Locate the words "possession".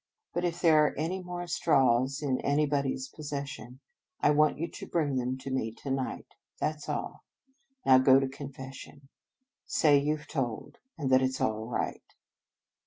3.07-3.81